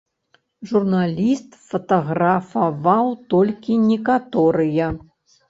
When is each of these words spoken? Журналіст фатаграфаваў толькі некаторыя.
Журналіст 0.69 1.51
фатаграфаваў 1.67 3.13
толькі 3.35 3.79
некаторыя. 3.93 4.91